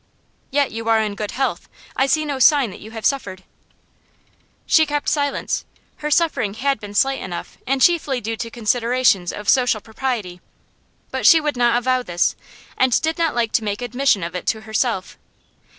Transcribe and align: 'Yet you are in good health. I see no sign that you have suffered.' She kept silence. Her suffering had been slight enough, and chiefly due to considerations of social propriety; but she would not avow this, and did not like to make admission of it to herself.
'Yet 0.49 0.71
you 0.71 0.89
are 0.89 0.99
in 0.99 1.13
good 1.13 1.29
health. 1.29 1.69
I 1.95 2.07
see 2.07 2.25
no 2.25 2.39
sign 2.39 2.71
that 2.71 2.79
you 2.79 2.89
have 2.89 3.05
suffered.' 3.05 3.43
She 4.65 4.87
kept 4.87 5.07
silence. 5.07 5.63
Her 5.97 6.09
suffering 6.09 6.55
had 6.55 6.79
been 6.79 6.95
slight 6.95 7.19
enough, 7.21 7.59
and 7.67 7.83
chiefly 7.83 8.19
due 8.19 8.35
to 8.35 8.49
considerations 8.49 9.31
of 9.31 9.47
social 9.47 9.79
propriety; 9.79 10.41
but 11.11 11.27
she 11.27 11.39
would 11.39 11.55
not 11.55 11.77
avow 11.77 12.01
this, 12.01 12.35
and 12.79 12.99
did 13.03 13.19
not 13.19 13.35
like 13.35 13.51
to 13.51 13.63
make 13.63 13.83
admission 13.83 14.23
of 14.23 14.33
it 14.33 14.47
to 14.47 14.61
herself. 14.61 15.19